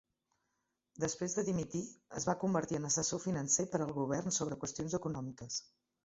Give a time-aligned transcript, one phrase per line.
[1.01, 1.81] Després de dimitir,
[2.19, 5.59] es va convertir en assessor financer per al govern sobre qüestions econòmiques.